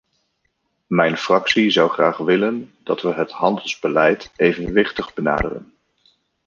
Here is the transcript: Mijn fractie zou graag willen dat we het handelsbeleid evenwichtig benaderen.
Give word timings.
Mijn 0.87 1.17
fractie 1.17 1.69
zou 1.69 1.89
graag 1.89 2.17
willen 2.17 2.73
dat 2.83 3.01
we 3.01 3.13
het 3.13 3.31
handelsbeleid 3.31 4.31
evenwichtig 4.35 5.13
benaderen. 5.13 5.73